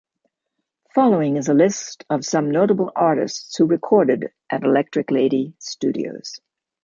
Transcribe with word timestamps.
Following 0.95 1.37
is 1.37 1.47
a 1.47 1.53
list 1.53 2.05
of 2.09 2.25
some 2.25 2.49
notable 2.49 2.91
artists 2.95 3.55
who 3.55 3.67
recorded 3.67 4.31
at 4.49 4.63
Electric 4.63 5.11
Lady 5.11 5.53
Studios. 5.59 6.39